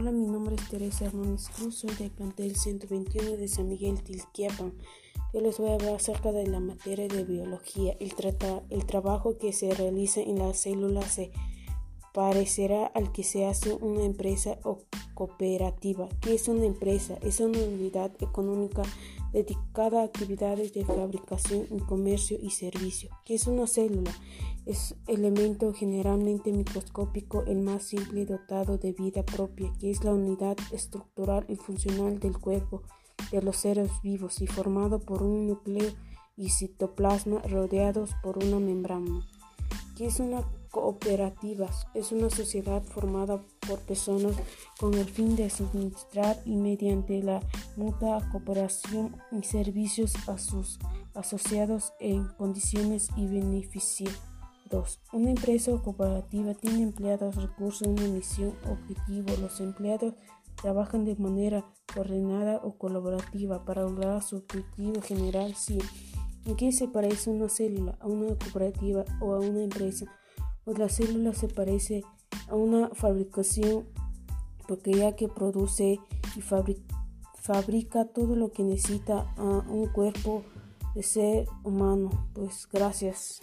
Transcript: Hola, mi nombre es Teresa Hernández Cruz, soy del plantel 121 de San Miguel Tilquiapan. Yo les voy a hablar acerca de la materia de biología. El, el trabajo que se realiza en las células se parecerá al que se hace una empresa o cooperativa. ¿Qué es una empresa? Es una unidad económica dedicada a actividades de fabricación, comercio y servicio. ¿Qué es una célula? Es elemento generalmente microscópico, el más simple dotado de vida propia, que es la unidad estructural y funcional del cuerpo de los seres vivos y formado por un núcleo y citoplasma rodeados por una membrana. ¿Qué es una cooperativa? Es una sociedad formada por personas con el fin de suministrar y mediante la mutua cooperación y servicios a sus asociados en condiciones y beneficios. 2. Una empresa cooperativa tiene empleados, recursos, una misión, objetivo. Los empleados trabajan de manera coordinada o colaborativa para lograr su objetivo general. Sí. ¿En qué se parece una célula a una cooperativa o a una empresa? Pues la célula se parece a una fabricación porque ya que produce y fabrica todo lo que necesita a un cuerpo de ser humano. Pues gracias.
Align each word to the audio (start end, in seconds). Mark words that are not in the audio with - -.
Hola, 0.00 0.12
mi 0.12 0.26
nombre 0.26 0.54
es 0.54 0.66
Teresa 0.66 1.04
Hernández 1.04 1.50
Cruz, 1.50 1.74
soy 1.74 1.90
del 1.96 2.10
plantel 2.10 2.56
121 2.56 3.36
de 3.36 3.48
San 3.48 3.68
Miguel 3.68 4.02
Tilquiapan. 4.02 4.72
Yo 5.34 5.42
les 5.42 5.58
voy 5.58 5.68
a 5.68 5.74
hablar 5.74 5.96
acerca 5.96 6.32
de 6.32 6.46
la 6.46 6.58
materia 6.58 7.06
de 7.06 7.22
biología. 7.22 7.98
El, 8.00 8.14
el 8.70 8.86
trabajo 8.86 9.36
que 9.36 9.52
se 9.52 9.74
realiza 9.74 10.22
en 10.22 10.38
las 10.38 10.58
células 10.58 11.12
se 11.12 11.32
parecerá 12.12 12.86
al 12.86 13.12
que 13.12 13.22
se 13.22 13.46
hace 13.46 13.72
una 13.72 14.04
empresa 14.04 14.58
o 14.64 14.84
cooperativa. 15.14 16.08
¿Qué 16.20 16.34
es 16.34 16.48
una 16.48 16.64
empresa? 16.64 17.18
Es 17.22 17.40
una 17.40 17.58
unidad 17.58 18.10
económica 18.20 18.82
dedicada 19.32 20.00
a 20.00 20.04
actividades 20.04 20.72
de 20.72 20.84
fabricación, 20.84 21.66
comercio 21.80 22.38
y 22.40 22.50
servicio. 22.50 23.10
¿Qué 23.24 23.34
es 23.34 23.46
una 23.46 23.66
célula? 23.66 24.12
Es 24.66 24.96
elemento 25.06 25.72
generalmente 25.72 26.52
microscópico, 26.52 27.44
el 27.46 27.60
más 27.60 27.84
simple 27.84 28.26
dotado 28.26 28.78
de 28.78 28.92
vida 28.92 29.24
propia, 29.24 29.72
que 29.78 29.90
es 29.90 30.04
la 30.04 30.12
unidad 30.12 30.56
estructural 30.72 31.44
y 31.48 31.56
funcional 31.56 32.18
del 32.18 32.38
cuerpo 32.38 32.82
de 33.30 33.42
los 33.42 33.56
seres 33.56 33.90
vivos 34.02 34.40
y 34.40 34.46
formado 34.46 35.00
por 35.00 35.22
un 35.22 35.46
núcleo 35.46 35.92
y 36.36 36.50
citoplasma 36.50 37.40
rodeados 37.42 38.10
por 38.22 38.38
una 38.38 38.58
membrana. 38.58 39.26
¿Qué 40.00 40.06
es 40.06 40.18
una 40.18 40.42
cooperativa? 40.70 41.68
Es 41.92 42.10
una 42.10 42.30
sociedad 42.30 42.82
formada 42.82 43.44
por 43.68 43.80
personas 43.80 44.34
con 44.78 44.94
el 44.94 45.04
fin 45.04 45.36
de 45.36 45.50
suministrar 45.50 46.40
y 46.46 46.56
mediante 46.56 47.22
la 47.22 47.40
mutua 47.76 48.26
cooperación 48.32 49.14
y 49.30 49.42
servicios 49.42 50.14
a 50.26 50.38
sus 50.38 50.78
asociados 51.12 51.92
en 52.00 52.28
condiciones 52.28 53.10
y 53.14 53.26
beneficios. 53.26 54.18
2. 54.70 55.00
Una 55.12 55.32
empresa 55.32 55.72
cooperativa 55.84 56.54
tiene 56.54 56.82
empleados, 56.82 57.36
recursos, 57.36 57.86
una 57.86 58.04
misión, 58.04 58.54
objetivo. 58.70 59.36
Los 59.38 59.60
empleados 59.60 60.14
trabajan 60.62 61.04
de 61.04 61.16
manera 61.16 61.62
coordinada 61.94 62.56
o 62.64 62.78
colaborativa 62.78 63.66
para 63.66 63.82
lograr 63.82 64.22
su 64.22 64.38
objetivo 64.38 65.02
general. 65.02 65.54
Sí. 65.56 65.78
¿En 66.44 66.56
qué 66.56 66.72
se 66.72 66.88
parece 66.88 67.30
una 67.30 67.48
célula 67.48 67.96
a 68.00 68.06
una 68.06 68.34
cooperativa 68.36 69.04
o 69.20 69.34
a 69.34 69.40
una 69.40 69.62
empresa? 69.62 70.06
Pues 70.64 70.78
la 70.78 70.88
célula 70.88 71.34
se 71.34 71.48
parece 71.48 72.02
a 72.48 72.56
una 72.56 72.90
fabricación 72.90 73.86
porque 74.66 74.92
ya 74.92 75.16
que 75.16 75.28
produce 75.28 75.98
y 76.36 76.40
fabrica 76.42 78.04
todo 78.06 78.36
lo 78.36 78.52
que 78.52 78.62
necesita 78.62 79.32
a 79.36 79.44
un 79.44 79.88
cuerpo 79.88 80.44
de 80.94 81.02
ser 81.02 81.48
humano. 81.64 82.28
Pues 82.34 82.68
gracias. 82.70 83.40